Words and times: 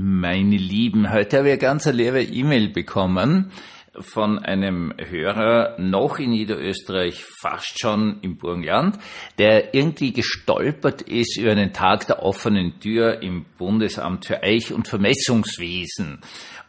Meine 0.00 0.56
Lieben, 0.56 1.10
heute 1.10 1.38
habe 1.38 1.48
ich 1.48 1.54
eine 1.54 1.60
ganz 1.60 1.86
liebe 1.86 2.22
E-Mail 2.22 2.68
bekommen 2.68 3.50
von 3.98 4.38
einem 4.38 4.94
Hörer 4.96 5.74
noch 5.80 6.20
in 6.20 6.30
Niederösterreich, 6.30 7.24
fast 7.24 7.80
schon 7.80 8.20
im 8.22 8.36
Burgenland, 8.36 8.96
der 9.38 9.74
irgendwie 9.74 10.12
gestolpert 10.12 11.02
ist 11.02 11.36
über 11.36 11.50
einen 11.50 11.72
Tag 11.72 12.06
der 12.06 12.22
offenen 12.22 12.78
Tür 12.78 13.22
im 13.22 13.44
Bundesamt 13.58 14.26
für 14.26 14.44
Eich- 14.44 14.72
und 14.72 14.86
Vermessungswesen. 14.86 16.20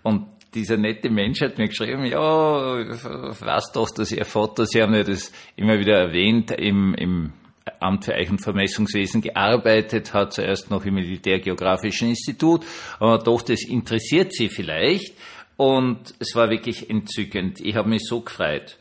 Und 0.02 0.26
dieser 0.56 0.78
nette 0.78 1.12
Mensch 1.12 1.40
hat 1.42 1.60
mir 1.60 1.68
geschrieben, 1.68 2.06
ja, 2.06 2.18
was 2.20 3.72
doch, 3.72 3.92
dass 3.92 4.12
Ihr 4.12 4.26
Vater, 4.26 4.66
Sie 4.66 4.82
haben 4.82 4.96
ja 4.96 5.04
das 5.04 5.32
immer 5.56 5.78
wieder 5.78 6.00
erwähnt, 6.00 6.50
im, 6.50 6.96
im 6.96 7.34
Amt 7.80 8.06
für 8.06 8.16
Eich- 8.16 8.30
und 8.30 8.40
Vermessungswesen 8.40 9.22
gearbeitet, 9.22 10.14
hat 10.14 10.34
zuerst 10.34 10.70
noch 10.70 10.86
im 10.86 10.96
Militärgeografischen 10.96 12.10
Institut, 12.10 12.66
aber 13.00 13.20
doch, 13.20 13.42
das 13.42 13.64
interessiert 13.64 14.34
Sie 14.34 14.50
vielleicht. 14.50 15.14
Und 15.58 16.14
es 16.20 16.36
war 16.36 16.50
wirklich 16.50 16.90
entzückend. 16.90 17.60
Ich 17.60 17.76
habe 17.76 17.90
mich 17.90 18.04
so 18.06 18.22
gefreut. 18.22 18.78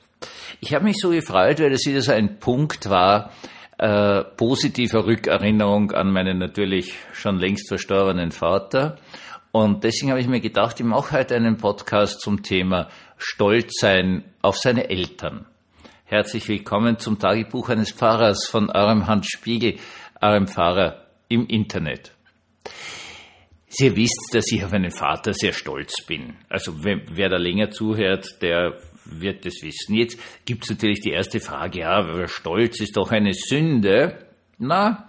Ich 0.61 0.75
habe 0.75 0.85
mich 0.85 0.97
so 0.99 1.11
gefreut, 1.11 1.59
weil 1.59 1.71
das 1.71 1.85
wieder 1.87 2.03
so 2.03 2.13
ein 2.13 2.39
Punkt 2.39 2.89
war, 2.89 3.33
äh, 3.79 4.23
positiver 4.23 5.07
Rückerinnerung 5.07 5.93
an 5.93 6.13
meinen 6.13 6.39
natürlich 6.39 6.95
schon 7.13 7.39
längst 7.39 7.69
verstorbenen 7.69 8.33
Vater. 8.33 8.97
Und 9.53 9.85
deswegen 9.85 10.11
habe 10.11 10.21
ich 10.21 10.29
mir 10.29 10.41
gedacht, 10.41 10.79
ich 10.79 10.87
mache 10.87 11.19
heute 11.19 11.35
einen 11.35 11.57
Podcast 11.57 12.21
zum 12.21 12.43
Thema 12.43 12.89
Stolz 13.17 13.73
sein 13.81 14.25
auf 14.43 14.57
seine 14.57 14.91
Eltern. 14.91 15.47
Herzlich 16.11 16.49
willkommen 16.49 16.99
zum 16.99 17.19
Tagebuch 17.19 17.69
eines 17.69 17.93
Pfarrers 17.93 18.49
von 18.49 18.71
eurem 18.71 19.07
Hans 19.07 19.27
Spiegel, 19.27 19.75
eurem 20.23 20.49
Pfarrer 20.49 21.05
im 21.29 21.47
Internet. 21.47 22.13
Sie 23.67 23.95
wisst, 23.95 24.31
dass 24.33 24.51
ich 24.51 24.65
auf 24.65 24.73
meinen 24.73 24.91
Vater 24.91 25.35
sehr 25.35 25.53
stolz 25.53 26.03
bin. 26.07 26.39
Also 26.49 26.83
wer, 26.83 27.29
da 27.29 27.37
länger 27.37 27.71
zuhört, 27.73 28.41
der 28.41 28.79
wird 29.05 29.45
das 29.45 29.57
wissen. 29.61 29.97
Jetzt 29.97 30.19
gibt 30.47 30.65
es 30.65 30.71
natürlich 30.71 31.03
die 31.03 31.11
erste 31.11 31.41
Frage, 31.41 31.81
ja, 31.81 32.27
Stolz 32.27 32.81
ist 32.81 32.97
doch 32.97 33.13
eine 33.13 33.35
Sünde. 33.35 34.31
Na, 34.57 35.09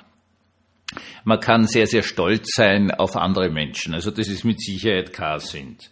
man 1.24 1.40
kann 1.40 1.66
sehr, 1.66 1.88
sehr 1.88 2.04
stolz 2.04 2.50
sein 2.54 2.92
auf 2.92 3.16
andere 3.16 3.50
Menschen. 3.50 3.94
Also 3.94 4.12
das 4.12 4.28
ist 4.28 4.44
mit 4.44 4.60
Sicherheit 4.60 5.14
kein 5.14 5.40
Sünd. 5.40 5.92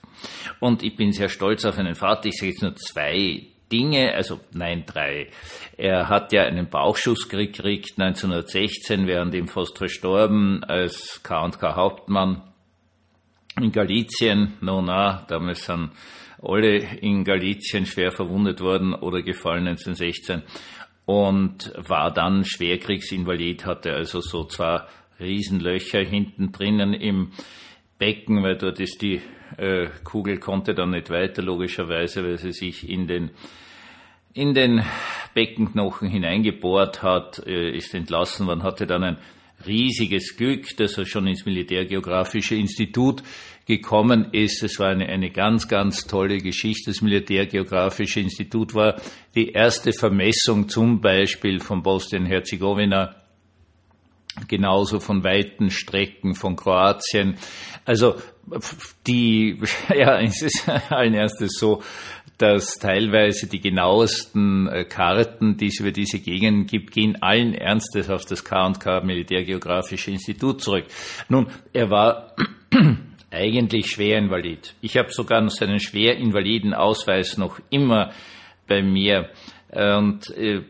Und 0.59 0.83
ich 0.83 0.97
bin 0.97 1.14
sehr 1.14 1.30
stolz 1.30 1.64
auf 1.64 1.77
einen 1.77 1.95
Vater. 1.95 2.25
Ich 2.25 2.36
sage 2.36 2.52
jetzt 2.52 2.61
nur 2.61 2.75
zwei 2.75 3.53
Dinge, 3.72 4.14
also 4.14 4.40
nein, 4.54 4.84
drei. 4.86 5.28
Er 5.78 6.10
hat 6.10 6.32
ja 6.32 6.44
einen 6.44 6.70
Bauchschuss 6.70 7.28
gekriegt 7.28 8.00
1916, 8.00 9.08
während 9.08 9.34
ihm 9.34 9.48
fast 9.48 9.78
verstorben 9.78 10.64
als 10.64 11.22
K&K 11.23 11.76
Hauptmann 11.76 12.44
in 13.60 13.72
Galizien, 13.72 14.54
no 14.62 14.82
na, 14.82 15.26
damals 15.28 15.66
sind 15.66 15.92
alle 16.42 16.78
in 16.78 17.23
Galizien 17.23 17.86
schwer 17.86 18.12
verwundet 18.12 18.62
worden 18.62 18.94
oder 18.94 19.22
gefallen 19.22 19.68
1916 19.68 20.44
und 21.06 21.72
war 21.76 22.14
dann 22.14 22.45
Schwerkriegsinvalid, 22.45 23.66
hatte 23.66 23.94
also 23.94 24.22
so 24.22 24.44
zwei 24.44 24.82
Riesenlöcher 25.20 26.02
hinten 26.02 26.52
drinnen 26.52 26.94
im 26.94 27.32
Becken, 27.98 28.44
weil 28.44 28.58
dort 28.58 28.80
ist 28.80 29.02
die 29.02 29.22
äh, 29.58 29.88
Kugel 30.03 30.40
konnte 30.40 30.73
dann 30.73 30.92
nicht 30.92 31.09
weiter, 31.09 31.42
logischerweise, 31.42 32.23
weil 32.23 32.38
sie 32.38 32.52
sich 32.52 32.89
in 32.89 33.08
den 33.08 33.31
in 34.34 34.54
den 34.54 34.84
Beckenknochen 35.34 36.09
hineingebohrt 36.09 37.02
hat, 37.02 37.42
äh, 37.48 37.76
ist 37.76 37.95
entlassen 37.95 38.45
worden, 38.45 38.62
hatte 38.62 38.86
dann 38.86 39.04
ein 39.04 39.17
riesiges 39.66 40.38
Glück, 40.38 40.78
dass 40.78 40.98
er 40.98 41.06
schon 41.06 41.26
ins 41.26 41.45
Militärgeografische 41.45 42.56
Institut 42.56 43.23
gekommen 43.66 44.30
ist. 44.32 44.61
Es 44.64 44.80
war 44.80 44.89
eine, 44.89 45.08
eine 45.08 45.32
ganz, 45.32 45.67
ganz 45.67 46.06
tolle 46.06 46.38
Geschichte. 46.38 46.92
Das 46.92 47.02
Militärgeografische 47.02 48.20
Institut 48.20 48.76
war 48.76 49.02
die 49.34 49.50
erste 49.52 49.92
Vermessung 49.92 50.70
zum 50.70 51.02
Beispiel 51.02 51.60
von 51.60 51.82
Bosnien-Herzegowina, 51.82 53.16
genauso 54.48 54.99
von 54.99 55.23
weiten 55.23 55.70
Strecken 55.71 56.36
von 56.36 56.55
Kroatien. 56.55 57.37
Also 57.86 58.15
die, 59.05 59.59
ja, 59.95 60.20
es 60.20 60.42
ist 60.42 60.70
allen 60.89 61.14
erstes 61.14 61.58
so, 61.58 61.81
dass 62.37 62.76
teilweise 62.76 63.47
die 63.47 63.59
genauesten 63.59 64.67
äh, 64.67 64.86
Karten, 64.86 65.58
die 65.58 65.67
es 65.67 65.80
über 65.80 65.92
diese 65.92 66.20
Gegenden 66.20 66.67
gibt, 66.67 66.92
gehen 66.92 67.21
allen 67.21 67.55
Ernstes 67.55 68.09
auf 68.09 68.26
das 68.26 68.43
K&K 68.43 69.02
Militärgeografische 69.02 70.11
Institut 70.11 70.61
zurück. 70.61 70.86
Nun, 71.30 71.47
er 71.73 71.89
war 71.89 72.36
eigentlich 73.31 73.87
schwerinvalid. 73.87 74.76
Ich 74.81 74.97
habe 74.97 75.11
sogar 75.11 75.42
noch 75.42 75.52
seinen 75.52 75.80
schwerinvaliden 75.80 76.76
Ausweis 76.76 77.37
noch 77.37 77.59
immer 77.71 78.11
bei 78.67 78.83
mir. 78.83 79.30
Und 79.71 80.30
äh, 80.37 80.61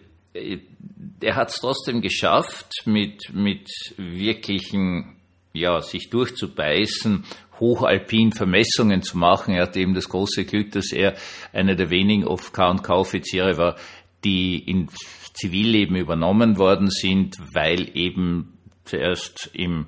er 1.22 1.36
hat 1.36 1.50
es 1.50 1.56
trotzdem 1.56 2.02
geschafft, 2.02 2.72
mit, 2.86 3.34
mit 3.34 3.70
wirklichen, 3.98 5.18
ja, 5.54 5.82
sich 5.82 6.10
durchzubeißen 6.10 7.26
hochalpin 7.60 8.32
Vermessungen 8.32 9.02
zu 9.02 9.18
machen. 9.18 9.56
Er 9.56 9.64
hatte 9.64 9.80
eben 9.80 9.94
das 9.94 10.10
große 10.10 10.46
Glück, 10.46 10.72
dass 10.72 10.92
er 10.92 11.16
einer 11.54 11.76
der 11.76 11.90
wenigen 11.90 12.24
K&K-Offiziere 12.24 13.58
war, 13.58 13.76
die 14.24 14.58
in 14.60 14.90
Zivilleben 15.34 15.96
übernommen 15.96 16.58
worden 16.58 16.90
sind, 16.90 17.38
weil 17.54 17.96
eben 17.96 18.58
zuerst 18.86 19.50
im 19.54 19.88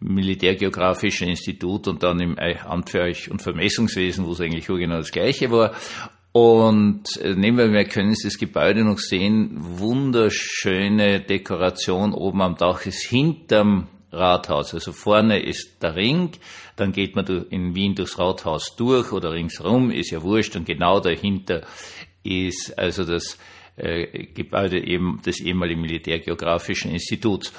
Militärgeografischen 0.00 1.28
Institut 1.28 1.86
und 1.86 2.02
dann 2.02 2.20
im 2.20 2.38
Amt 2.38 2.90
für 2.90 3.02
Euch 3.02 3.30
und 3.30 3.40
Vermessungswesen, 3.40 4.26
wo 4.26 4.32
es 4.32 4.40
eigentlich 4.40 4.66
genau 4.66 4.96
das 4.96 5.12
Gleiche 5.12 5.50
war. 5.50 5.74
Und 6.32 7.04
äh, 7.20 7.34
nehmen 7.34 7.72
wir 7.72 7.84
können 7.84 8.14
Sie 8.14 8.28
das 8.28 8.38
Gebäude 8.38 8.84
noch 8.84 8.98
sehen, 8.98 9.50
wunderschöne 9.58 11.20
Dekoration. 11.20 12.14
Oben 12.14 12.40
am 12.40 12.56
Dach 12.56 12.86
ist 12.86 13.06
hinterm 13.06 13.88
Rathaus. 14.10 14.72
Also 14.72 14.92
vorne 14.92 15.42
ist 15.42 15.82
der 15.82 15.94
Ring, 15.94 16.30
dann 16.76 16.92
geht 16.92 17.16
man 17.16 17.26
in 17.50 17.74
Wien 17.74 17.94
durchs 17.94 18.18
Rathaus 18.18 18.76
durch 18.76 19.12
oder 19.12 19.32
ringsherum, 19.32 19.90
ist 19.90 20.10
ja 20.10 20.22
wurscht, 20.22 20.56
und 20.56 20.64
genau 20.64 21.00
dahinter 21.00 21.62
ist 22.22 22.78
also 22.78 23.04
das 23.04 23.38
äh, 23.76 24.26
Gebäude 24.26 24.82
eben 24.82 25.20
des 25.24 25.40
ehemaligen 25.40 25.80
Militärgeografischen 25.80 26.92
Instituts. 26.92 27.52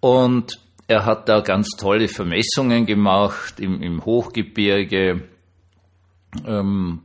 Und 0.00 0.58
er 0.86 1.04
hat 1.04 1.28
da 1.28 1.40
ganz 1.40 1.70
tolle 1.78 2.08
Vermessungen 2.08 2.86
gemacht 2.86 3.58
im, 3.58 3.82
im 3.82 4.04
Hochgebirge, 4.04 5.28
ähm, 6.46 7.02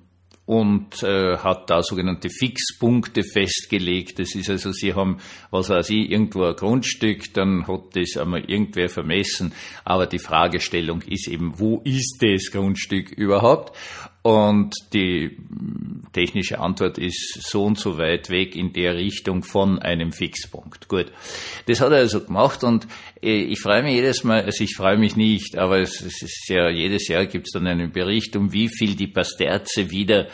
und 0.52 1.02
äh, 1.02 1.38
hat 1.38 1.70
da 1.70 1.82
sogenannte 1.82 2.30
Fixpunkte 2.30 3.24
festgelegt. 3.24 4.20
Das 4.20 4.36
ist 4.36 4.50
also, 4.50 4.74
Sie 4.74 4.94
haben, 4.94 5.22
was 5.50 5.70
weiß 5.70 5.92
ich, 5.92 6.12
irgendwo 6.12 6.44
ein 6.44 6.58
Grundstück, 6.58 7.34
dann 7.34 7.68
hat 7.68 7.96
das 7.96 8.18
einmal 8.18 8.44
irgendwer 8.44 8.90
vermessen, 8.90 9.54
aber 9.86 10.08
die 10.08 10.20
Fragestellung 10.20 11.04
ist 11.04 11.30
eben, 11.30 11.54
wo 11.58 11.80
ist 11.86 12.18
das 12.20 12.52
Grundstück 12.52 13.12
überhaupt? 13.12 13.78
Und 14.24 14.76
die 14.94 15.38
technische 16.14 16.60
Antwort 16.60 17.00
ist 17.00 17.42
so 17.42 17.64
und 17.64 17.80
so 17.80 17.98
weit 17.98 18.30
weg 18.30 18.56
in 18.56 18.72
der 18.72 18.96
Richtung 18.96 19.44
von 19.44 19.80
einem 19.80 20.12
Fixpunkt. 20.12 20.88
Gut. 20.88 21.12
Das 21.66 21.82
hat 21.82 21.92
er 21.92 22.00
also 22.00 22.22
gemacht 22.22 22.64
und 22.64 22.88
äh, 23.24 23.42
ich 23.44 23.60
freue 23.60 23.82
mich 23.82 23.96
jedes 23.96 24.24
Mal, 24.24 24.44
also 24.44 24.64
ich 24.64 24.76
freue 24.76 24.98
mich 24.98 25.16
nicht, 25.16 25.58
aber 25.58 25.80
es 25.80 26.02
ist 26.02 26.50
ja, 26.50 26.70
jedes 26.70 27.08
Jahr 27.08 27.26
gibt 27.26 27.48
es 27.48 27.54
dann 27.54 27.66
einen 27.66 27.92
Bericht, 27.92 28.36
um 28.36 28.54
wie 28.54 28.70
viel 28.70 28.96
die 28.96 29.08
Pasterze 29.08 29.90
wieder 29.90 30.28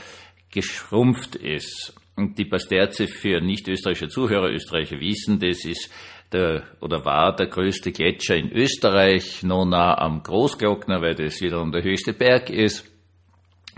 geschrumpft 0.52 1.36
ist. 1.36 1.94
Und 2.18 2.38
die 2.40 2.46
Pasterze 2.46 3.08
für 3.08 3.40
nicht-österreichische 3.40 4.09
Zuhörer, 4.09 4.50
Österreicher 4.50 5.00
wissen, 5.00 5.40
das 5.40 5.64
ist 5.64 5.90
der, 6.31 6.64
oder 6.81 7.06
war 7.06 7.34
der 7.36 7.48
größte 7.48 7.92
Gletscher 7.92 8.36
in 8.36 8.52
Österreich, 8.52 9.44
noch 9.44 9.66
nah 9.66 9.98
am 9.98 10.24
Großglockner, 10.24 11.02
weil 11.02 11.16
das 11.16 11.40
wiederum 11.42 11.72
der 11.72 11.84
höchste 11.84 12.14
Berg 12.14 12.50
ist. 12.50 12.96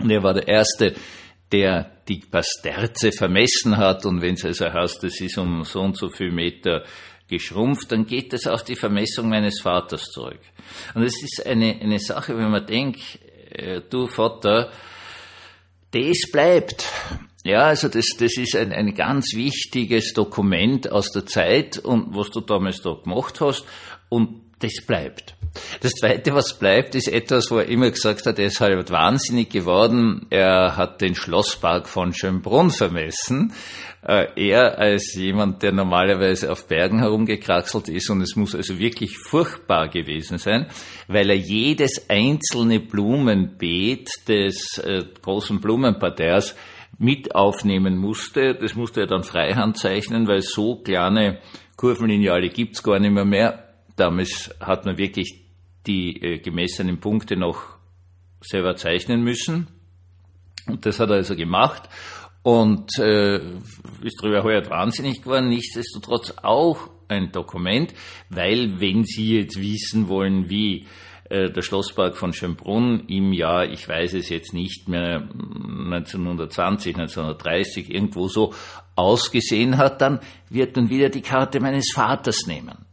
Und 0.00 0.10
er 0.10 0.22
war 0.22 0.34
der 0.34 0.48
Erste, 0.48 0.94
der 1.52 1.90
die 2.08 2.20
Pasterze 2.20 3.12
vermessen 3.12 3.76
hat. 3.76 4.06
Und 4.06 4.20
wenn 4.20 4.34
es 4.34 4.44
also 4.44 4.72
heißt, 4.72 5.02
das 5.02 5.20
ist 5.20 5.38
um 5.38 5.64
so 5.64 5.80
und 5.80 5.96
so 5.96 6.08
viel 6.08 6.32
Meter 6.32 6.84
geschrumpft, 7.28 7.92
dann 7.92 8.06
geht 8.06 8.32
das 8.32 8.46
auf 8.46 8.64
die 8.64 8.76
Vermessung 8.76 9.28
meines 9.28 9.60
Vaters 9.60 10.02
zurück. 10.04 10.40
Und 10.94 11.02
es 11.02 11.22
ist 11.22 11.46
eine, 11.46 11.78
eine 11.80 11.98
Sache, 11.98 12.36
wenn 12.36 12.50
man 12.50 12.66
denkt, 12.66 13.00
äh, 13.50 13.80
du 13.88 14.06
Vater, 14.06 14.70
das 15.92 16.18
bleibt. 16.32 16.86
Ja, 17.44 17.66
also 17.66 17.88
das, 17.88 18.06
das 18.18 18.36
ist 18.36 18.54
ein, 18.54 18.72
ein 18.72 18.94
ganz 18.94 19.34
wichtiges 19.34 20.12
Dokument 20.12 20.90
aus 20.90 21.10
der 21.10 21.24
Zeit 21.26 21.78
und 21.78 22.14
was 22.14 22.30
du 22.30 22.40
damals 22.40 22.82
da 22.82 22.94
gemacht 22.94 23.40
hast 23.40 23.64
und 24.08 24.42
das 24.58 24.84
bleibt. 24.86 25.34
Das 25.80 25.92
Zweite, 25.92 26.34
was 26.34 26.58
bleibt, 26.58 26.94
ist 26.94 27.08
etwas, 27.08 27.50
wo 27.50 27.58
er 27.58 27.66
immer 27.66 27.90
gesagt 27.90 28.26
hat, 28.26 28.38
er 28.38 28.46
ist 28.46 28.60
halt 28.60 28.90
wahnsinnig 28.90 29.50
geworden. 29.50 30.26
Er 30.30 30.76
hat 30.76 31.00
den 31.00 31.14
Schlosspark 31.14 31.88
von 31.88 32.12
Schönbrunn 32.12 32.70
vermessen. 32.70 33.52
Äh, 34.06 34.28
er 34.36 34.78
als 34.78 35.14
jemand, 35.14 35.62
der 35.62 35.72
normalerweise 35.72 36.52
auf 36.52 36.68
Bergen 36.68 37.00
herumgekraxelt 37.00 37.88
ist, 37.88 38.08
und 38.10 38.22
es 38.22 38.36
muss 38.36 38.54
also 38.54 38.78
wirklich 38.78 39.18
furchtbar 39.18 39.88
gewesen 39.88 40.38
sein, 40.38 40.66
weil 41.08 41.28
er 41.30 41.36
jedes 41.36 42.08
einzelne 42.08 42.80
Blumenbeet 42.80 44.08
des 44.28 44.78
äh, 44.78 45.04
großen 45.20 45.60
Blumenparterres 45.60 46.54
mit 46.98 47.34
aufnehmen 47.34 47.96
musste. 47.96 48.54
Das 48.54 48.74
musste 48.74 49.00
er 49.00 49.06
dann 49.06 49.24
freihand 49.24 49.78
zeichnen, 49.78 50.28
weil 50.28 50.42
so 50.42 50.76
kleine 50.76 51.40
Kurvenlineale 51.76 52.50
gibt's 52.50 52.82
gar 52.82 52.98
nicht 52.98 53.12
mehr 53.12 53.24
mehr. 53.24 53.66
Damals 53.96 54.54
hat 54.60 54.86
man 54.86 54.96
wirklich 54.96 55.39
die 55.86 56.22
äh, 56.22 56.38
gemessenen 56.38 57.00
Punkte 57.00 57.36
noch 57.36 57.62
selber 58.40 58.76
zeichnen 58.76 59.22
müssen. 59.22 59.68
Und 60.66 60.86
das 60.86 61.00
hat 61.00 61.10
er 61.10 61.16
also 61.16 61.36
gemacht 61.36 61.88
und 62.42 62.98
äh, 62.98 63.36
ist 64.02 64.18
darüber 64.22 64.42
heuer 64.42 64.68
wahnsinnig 64.68 65.22
geworden. 65.22 65.48
Nichtsdestotrotz 65.48 66.34
auch 66.42 66.90
ein 67.08 67.32
Dokument, 67.32 67.92
weil 68.28 68.80
wenn 68.80 69.04
Sie 69.04 69.38
jetzt 69.38 69.60
wissen 69.60 70.08
wollen, 70.08 70.48
wie 70.48 70.86
äh, 71.28 71.50
der 71.50 71.62
Schlosspark 71.62 72.16
von 72.16 72.32
Schönbrunn 72.32 73.04
im 73.08 73.32
Jahr, 73.32 73.66
ich 73.66 73.88
weiß 73.88 74.14
es 74.14 74.28
jetzt 74.28 74.52
nicht 74.54 74.88
mehr, 74.88 75.28
1920, 75.32 76.96
1930, 76.96 77.94
irgendwo 77.94 78.28
so 78.28 78.54
ausgesehen 78.96 79.76
hat, 79.76 80.00
dann 80.00 80.20
wird 80.48 80.76
man 80.76 80.88
wieder 80.88 81.08
die 81.08 81.22
Karte 81.22 81.60
meines 81.60 81.92
Vaters 81.92 82.46
nehmen. 82.46 82.86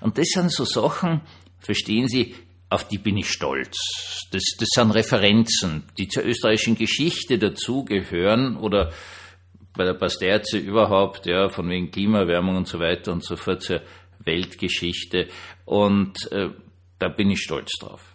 Und 0.00 0.18
das 0.18 0.28
sind 0.28 0.52
so 0.52 0.64
Sachen, 0.64 1.20
verstehen 1.60 2.08
Sie, 2.08 2.34
auf 2.68 2.86
die 2.86 2.98
bin 2.98 3.16
ich 3.16 3.28
stolz. 3.28 3.76
Das, 4.30 4.42
das 4.58 4.68
sind 4.70 4.92
Referenzen, 4.92 5.84
die 5.98 6.08
zur 6.08 6.24
österreichischen 6.24 6.76
Geschichte 6.76 7.38
dazugehören 7.38 8.56
oder 8.56 8.92
bei 9.74 9.84
der 9.84 9.94
Pasterze 9.94 10.58
überhaupt, 10.58 11.26
ja, 11.26 11.48
von 11.48 11.68
wegen 11.68 11.90
Klimaerwärmung 11.90 12.56
und 12.56 12.68
so 12.68 12.78
weiter 12.78 13.12
und 13.12 13.24
so 13.24 13.36
fort 13.36 13.62
zur 13.62 13.82
Weltgeschichte. 14.20 15.28
Und 15.64 16.30
äh, 16.32 16.50
da 16.98 17.08
bin 17.08 17.30
ich 17.30 17.40
stolz 17.40 17.70
drauf. 17.80 18.14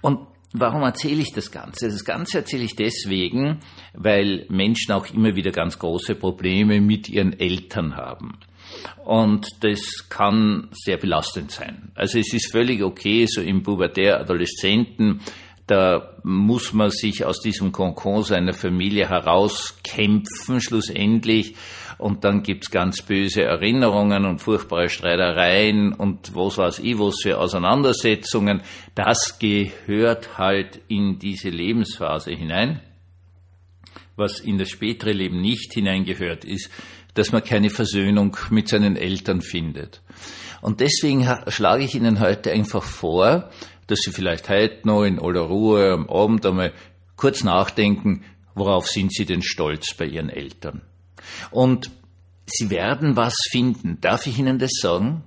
Und 0.00 0.26
warum 0.52 0.82
erzähle 0.82 1.22
ich 1.22 1.32
das 1.32 1.50
Ganze? 1.50 1.88
Das 1.88 2.04
Ganze 2.04 2.38
erzähle 2.38 2.64
ich 2.64 2.76
deswegen, 2.76 3.60
weil 3.94 4.46
Menschen 4.48 4.92
auch 4.92 5.06
immer 5.12 5.34
wieder 5.34 5.50
ganz 5.50 5.78
große 5.78 6.14
Probleme 6.14 6.80
mit 6.80 7.08
ihren 7.08 7.38
Eltern 7.38 7.96
haben. 7.96 8.38
Und 9.04 9.46
das 9.60 10.08
kann 10.08 10.68
sehr 10.72 10.98
belastend 10.98 11.50
sein. 11.50 11.90
Also 11.94 12.18
es 12.18 12.32
ist 12.32 12.52
völlig 12.52 12.82
okay, 12.82 13.26
so 13.26 13.40
im 13.40 13.62
Pubertär, 13.62 14.20
Adoleszenten, 14.20 15.20
da 15.68 16.14
muss 16.22 16.72
man 16.72 16.90
sich 16.90 17.24
aus 17.24 17.40
diesem 17.40 17.72
Konkon 17.72 18.22
seiner 18.24 18.54
Familie 18.54 19.08
herauskämpfen, 19.08 20.60
schlussendlich. 20.60 21.54
Und 21.98 22.24
dann 22.24 22.42
gibt's 22.42 22.70
ganz 22.70 23.02
böse 23.02 23.42
Erinnerungen 23.42 24.24
und 24.24 24.40
furchtbare 24.40 24.88
Streitereien 24.88 25.92
und 25.92 26.34
was 26.34 26.56
weiß 26.56 26.78
ich, 26.78 26.98
was 26.98 27.16
für 27.22 27.38
Auseinandersetzungen. 27.38 28.62
Das 28.94 29.38
gehört 29.38 30.38
halt 30.38 30.80
in 30.88 31.18
diese 31.18 31.50
Lebensphase 31.50 32.32
hinein. 32.32 32.80
Was 34.16 34.40
in 34.40 34.58
das 34.58 34.70
spätere 34.70 35.12
Leben 35.12 35.40
nicht 35.40 35.74
hineingehört, 35.74 36.44
ist, 36.44 36.70
dass 37.14 37.30
man 37.30 37.44
keine 37.44 37.68
Versöhnung 37.68 38.36
mit 38.50 38.68
seinen 38.68 38.96
Eltern 38.96 39.42
findet. 39.42 40.00
Und 40.60 40.80
deswegen 40.80 41.28
schlage 41.48 41.84
ich 41.84 41.94
Ihnen 41.94 42.20
heute 42.20 42.52
einfach 42.52 42.82
vor, 42.82 43.50
dass 43.88 44.00
Sie 44.00 44.12
vielleicht 44.12 44.48
heute 44.48 44.86
noch 44.86 45.02
in 45.02 45.18
aller 45.18 45.40
Ruhe 45.40 45.92
am 45.92 46.08
Abend 46.08 46.46
einmal 46.46 46.72
kurz 47.16 47.42
nachdenken, 47.42 48.24
worauf 48.54 48.86
sind 48.86 49.12
Sie 49.12 49.26
denn 49.26 49.42
stolz 49.42 49.94
bei 49.94 50.06
Ihren 50.06 50.30
Eltern? 50.30 50.82
Und 51.50 51.90
Sie 52.46 52.70
werden 52.70 53.16
was 53.16 53.34
finden. 53.50 53.98
Darf 54.00 54.26
ich 54.26 54.38
Ihnen 54.38 54.58
das 54.58 54.70
sagen? 54.80 55.24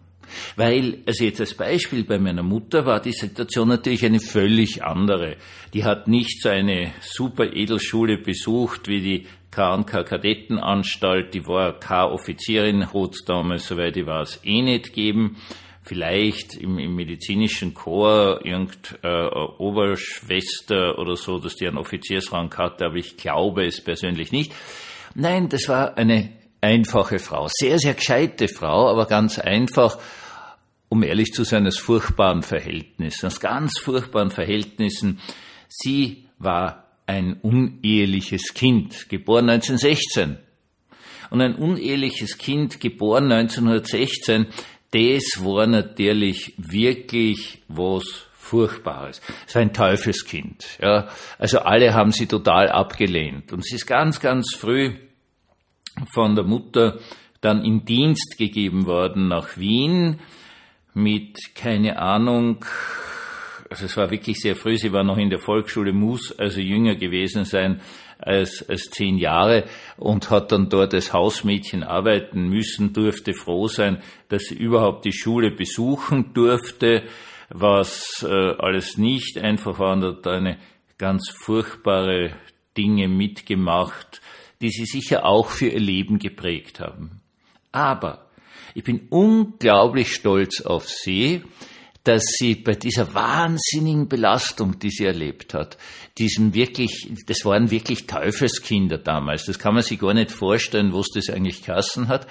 Weil, 0.55 0.99
also 1.05 1.25
jetzt 1.25 1.41
als 1.41 1.53
Beispiel 1.53 2.03
bei 2.03 2.17
meiner 2.17 2.43
Mutter 2.43 2.85
war 2.85 3.01
die 3.01 3.11
Situation 3.11 3.67
natürlich 3.67 4.05
eine 4.05 4.19
völlig 4.19 4.83
andere. 4.83 5.35
Die 5.73 5.83
hat 5.83 6.07
nicht 6.07 6.41
so 6.41 6.49
eine 6.49 6.93
super 7.01 7.53
Edelschule 7.53 8.17
besucht 8.17 8.87
wie 8.87 9.01
die 9.01 9.27
K&K 9.51 10.03
Kadettenanstalt, 10.03 11.33
die 11.33 11.45
war 11.45 11.77
K-Offizierin, 11.77 12.93
hat 12.93 13.15
damals, 13.25 13.67
soweit 13.67 13.97
ich 13.97 14.05
weiß, 14.05 14.39
eh 14.45 14.61
nicht 14.61 14.93
geben. 14.93 15.35
Vielleicht 15.83 16.55
im, 16.55 16.77
im 16.77 16.95
medizinischen 16.95 17.73
Chor 17.73 18.45
irgendeine 18.45 19.31
äh, 19.31 19.61
Oberschwester 19.61 20.99
oder 20.99 21.15
so, 21.15 21.39
dass 21.39 21.55
die 21.55 21.67
einen 21.67 21.77
Offiziersrang 21.77 22.55
hatte, 22.55 22.85
aber 22.85 22.97
ich 22.97 23.17
glaube 23.17 23.65
es 23.65 23.83
persönlich 23.83 24.31
nicht. 24.31 24.53
Nein, 25.15 25.49
das 25.49 25.67
war 25.67 25.97
eine 25.97 26.29
einfache 26.61 27.17
Frau, 27.17 27.47
sehr, 27.51 27.79
sehr 27.79 27.95
gescheite 27.95 28.47
Frau, 28.47 28.89
aber 28.89 29.07
ganz 29.07 29.39
einfach, 29.39 29.97
um 30.87 31.01
ehrlich 31.01 31.33
zu 31.33 31.43
sein, 31.43 31.65
aus 31.65 31.79
furchtbaren 31.79 32.43
Verhältnissen, 32.43 33.25
aus 33.25 33.39
ganz 33.39 33.79
furchtbaren 33.79 34.29
Verhältnissen. 34.29 35.19
Sie 35.67 36.27
war 36.37 36.91
ein 37.07 37.33
uneheliches 37.41 38.53
Kind, 38.53 39.09
geboren 39.09 39.49
1916. 39.49 40.37
Und 41.29 41.41
ein 41.41 41.55
uneheliches 41.55 42.37
Kind, 42.37 42.79
geboren 42.79 43.31
1916, 43.31 44.47
das 44.91 45.43
war 45.43 45.67
natürlich 45.67 46.53
wirklich 46.57 47.63
was 47.67 48.03
Furchtbares. 48.33 49.21
Es 49.47 49.55
war 49.55 49.61
ein 49.61 49.73
Teufelskind. 49.73 50.77
Ja. 50.81 51.07
Also 51.39 51.59
alle 51.59 51.93
haben 51.93 52.11
sie 52.11 52.27
total 52.27 52.69
abgelehnt. 52.69 53.53
Und 53.53 53.65
sie 53.65 53.75
ist 53.75 53.85
ganz, 53.85 54.19
ganz 54.19 54.53
früh 54.55 54.93
von 56.13 56.35
der 56.35 56.43
Mutter 56.43 56.99
dann 57.39 57.63
in 57.63 57.85
Dienst 57.85 58.37
gegeben 58.37 58.85
worden 58.85 59.27
nach 59.27 59.57
Wien 59.57 60.19
mit, 60.93 61.55
keine 61.55 61.97
Ahnung, 61.99 62.65
also 63.69 63.85
es 63.85 63.95
war 63.95 64.11
wirklich 64.11 64.37
sehr 64.39 64.57
früh, 64.57 64.77
sie 64.77 64.91
war 64.91 65.05
noch 65.05 65.17
in 65.17 65.29
der 65.29 65.39
Volksschule, 65.39 65.93
muss 65.93 66.37
also 66.37 66.59
jünger 66.59 66.95
gewesen 66.95 67.45
sein 67.45 67.79
als, 68.21 68.67
als 68.67 68.89
zehn 68.89 69.17
Jahre 69.17 69.65
und 69.97 70.29
hat 70.29 70.51
dann 70.51 70.69
dort 70.69 70.93
als 70.93 71.13
Hausmädchen 71.13 71.83
arbeiten 71.83 72.49
müssen, 72.49 72.93
durfte 72.93 73.33
froh 73.33 73.67
sein, 73.67 74.01
dass 74.29 74.43
sie 74.43 74.55
überhaupt 74.55 75.05
die 75.05 75.13
Schule 75.13 75.51
besuchen 75.51 76.33
durfte, 76.33 77.03
was 77.49 78.25
äh, 78.27 78.55
alles 78.57 78.97
nicht 78.97 79.37
einfach 79.37 79.79
war 79.79 79.93
und 79.93 80.03
hat 80.03 80.27
eine 80.27 80.57
ganz 80.97 81.29
furchtbare 81.29 82.35
Dinge 82.77 83.07
mitgemacht, 83.07 84.21
die 84.61 84.69
sie 84.69 84.85
sicher 84.85 85.25
auch 85.25 85.49
für 85.49 85.67
ihr 85.67 85.79
Leben 85.79 86.19
geprägt 86.19 86.79
haben. 86.79 87.21
Aber 87.71 88.27
ich 88.75 88.83
bin 88.83 89.07
unglaublich 89.09 90.13
stolz 90.13 90.61
auf 90.61 90.87
sie, 90.87 91.43
dass 92.03 92.23
sie 92.25 92.55
bei 92.55 92.73
dieser 92.73 93.13
wahnsinnigen 93.13 94.07
Belastung, 94.07 94.79
die 94.79 94.89
sie 94.89 95.05
erlebt 95.05 95.53
hat, 95.53 95.77
diesem 96.17 96.53
wirklich, 96.53 97.11
das 97.27 97.45
waren 97.45 97.69
wirklich 97.69 98.07
Teufelskinder 98.07 98.97
damals, 98.97 99.45
das 99.45 99.59
kann 99.59 99.75
man 99.75 99.83
sich 99.83 99.99
gar 99.99 100.13
nicht 100.13 100.31
vorstellen, 100.31 100.93
was 100.93 101.07
das 101.13 101.29
eigentlich 101.29 101.63
kassen 101.63 102.07
hat, 102.07 102.27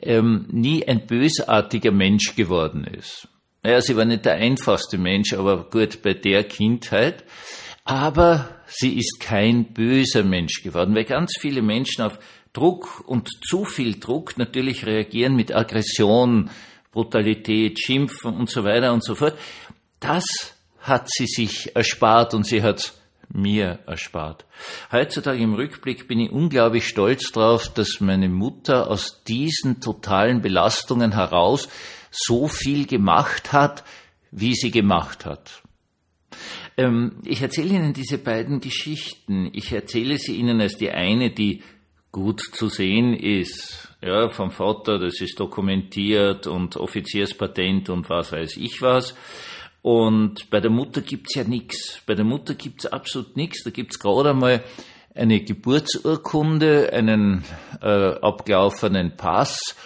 ähm, 0.00 0.46
nie 0.50 0.86
ein 0.86 1.06
bösartiger 1.06 1.92
Mensch 1.92 2.34
geworden 2.34 2.84
ist. 2.84 3.28
Naja, 3.62 3.80
sie 3.80 3.96
war 3.96 4.04
nicht 4.04 4.24
der 4.24 4.34
einfachste 4.34 4.98
Mensch, 4.98 5.32
aber 5.32 5.68
gut, 5.68 6.02
bei 6.02 6.14
der 6.14 6.44
Kindheit. 6.44 7.24
Aber 7.84 8.48
sie 8.66 8.96
ist 8.98 9.18
kein 9.20 9.72
böser 9.72 10.22
Mensch 10.22 10.62
geworden, 10.62 10.94
weil 10.94 11.04
ganz 11.04 11.32
viele 11.40 11.62
Menschen 11.62 12.02
auf 12.02 12.18
Druck 12.52 13.02
und 13.06 13.28
zu 13.48 13.64
viel 13.64 13.98
Druck 13.98 14.36
natürlich 14.36 14.86
reagieren 14.86 15.36
mit 15.36 15.54
Aggression, 15.54 16.50
Brutalität, 16.98 17.78
Schimpfen 17.78 18.34
und 18.34 18.50
so 18.50 18.64
weiter 18.64 18.92
und 18.92 19.04
so 19.04 19.14
fort. 19.14 19.38
Das 20.00 20.24
hat 20.80 21.08
sie 21.08 21.26
sich 21.26 21.76
erspart 21.76 22.34
und 22.34 22.44
sie 22.44 22.60
hat 22.60 22.92
mir 23.32 23.78
erspart. 23.86 24.44
Heutzutage 24.90 25.40
im 25.40 25.54
Rückblick 25.54 26.08
bin 26.08 26.18
ich 26.18 26.32
unglaublich 26.32 26.88
stolz 26.88 27.30
darauf, 27.30 27.72
dass 27.72 28.00
meine 28.00 28.28
Mutter 28.28 28.90
aus 28.90 29.22
diesen 29.22 29.80
totalen 29.80 30.42
Belastungen 30.42 31.12
heraus 31.12 31.68
so 32.10 32.48
viel 32.48 32.84
gemacht 32.84 33.52
hat, 33.52 33.84
wie 34.32 34.56
sie 34.56 34.72
gemacht 34.72 35.24
hat. 35.24 35.62
Ähm, 36.76 37.20
ich 37.24 37.42
erzähle 37.42 37.74
Ihnen 37.74 37.92
diese 37.92 38.18
beiden 38.18 38.58
Geschichten. 38.58 39.50
Ich 39.52 39.70
erzähle 39.70 40.18
sie 40.18 40.34
Ihnen 40.34 40.60
als 40.60 40.76
die 40.76 40.90
eine, 40.90 41.30
die 41.30 41.62
gut 42.10 42.40
zu 42.52 42.68
sehen 42.68 43.14
ist, 43.14 43.87
ja, 44.00 44.28
vom 44.28 44.50
Vater, 44.50 44.98
das 44.98 45.20
ist 45.20 45.40
dokumentiert 45.40 46.46
und 46.46 46.76
Offizierspatent 46.76 47.90
und 47.90 48.08
was 48.08 48.32
weiß 48.32 48.56
ich 48.56 48.80
was. 48.80 49.14
Und 49.82 50.50
bei 50.50 50.60
der 50.60 50.70
Mutter 50.70 51.00
gibt's 51.00 51.34
ja 51.34 51.44
nichts. 51.44 52.02
Bei 52.06 52.14
der 52.14 52.24
Mutter 52.24 52.54
gibt's 52.54 52.86
absolut 52.86 53.36
nichts. 53.36 53.64
Da 53.64 53.70
gibt's 53.70 53.98
gerade 53.98 54.30
einmal 54.30 54.62
eine 55.14 55.40
Geburtsurkunde, 55.40 56.92
einen 56.92 57.44
äh, 57.82 58.14
abgelaufenen 58.20 59.16
Pass 59.16 59.76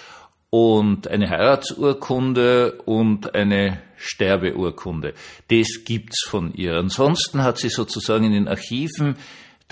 und 0.50 1.08
eine 1.08 1.30
Heiratsurkunde 1.30 2.82
und 2.84 3.34
eine 3.34 3.80
Sterbeurkunde. 3.96 5.14
Das 5.50 5.84
gibt's 5.84 6.26
von 6.28 6.52
ihr. 6.52 6.74
Ansonsten 6.74 7.42
hat 7.42 7.58
sie 7.58 7.70
sozusagen 7.70 8.24
in 8.24 8.32
den 8.32 8.48
Archiven 8.48 9.16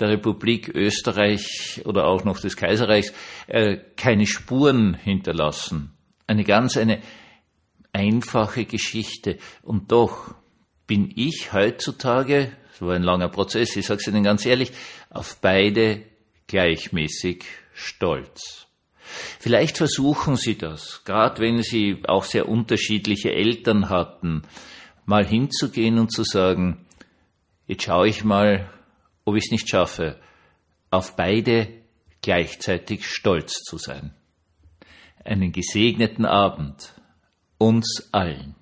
der 0.01 0.09
Republik 0.09 0.69
Österreich 0.69 1.81
oder 1.85 2.05
auch 2.05 2.23
noch 2.23 2.39
des 2.39 2.57
Kaiserreichs 2.57 3.13
äh, 3.47 3.77
keine 3.95 4.27
Spuren 4.27 4.95
hinterlassen. 4.95 5.93
Eine 6.27 6.43
ganz 6.43 6.77
eine 6.77 7.01
einfache 7.93 8.65
Geschichte. 8.65 9.37
Und 9.61 9.91
doch 9.91 10.33
bin 10.87 11.11
ich 11.15 11.53
heutzutage, 11.53 12.51
so 12.77 12.89
ein 12.89 13.03
langer 13.03 13.29
Prozess, 13.29 13.75
ich 13.75 13.85
sage 13.85 14.01
es 14.01 14.07
Ihnen 14.07 14.23
ganz 14.23 14.45
ehrlich, 14.45 14.71
auf 15.09 15.37
beide 15.39 16.01
gleichmäßig 16.47 17.45
stolz. 17.73 18.67
Vielleicht 19.39 19.77
versuchen 19.77 20.35
Sie 20.35 20.57
das, 20.57 21.03
gerade 21.05 21.41
wenn 21.41 21.61
Sie 21.61 22.01
auch 22.07 22.23
sehr 22.23 22.47
unterschiedliche 22.47 23.31
Eltern 23.31 23.89
hatten, 23.89 24.43
mal 25.05 25.25
hinzugehen 25.25 25.99
und 25.99 26.11
zu 26.11 26.23
sagen, 26.23 26.85
jetzt 27.67 27.83
schaue 27.83 28.07
ich 28.07 28.23
mal, 28.23 28.69
ob 29.25 29.35
ich 29.35 29.45
es 29.45 29.51
nicht 29.51 29.69
schaffe, 29.69 30.19
auf 30.89 31.15
beide 31.15 31.67
gleichzeitig 32.21 33.07
stolz 33.07 33.63
zu 33.63 33.77
sein. 33.77 34.13
Einen 35.23 35.51
gesegneten 35.51 36.25
Abend 36.25 36.93
uns 37.57 38.09
allen. 38.11 38.55